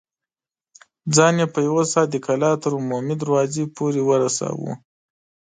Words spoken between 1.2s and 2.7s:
يې په يوه سا د کلا